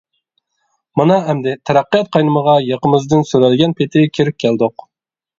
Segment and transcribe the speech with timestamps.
[0.99, 4.87] مانا ئەمدى تەرەققىيات قاينىمىغا ياقىمىزدىن سۆرەلگەن پېتى كىرىپ كەلدۇق.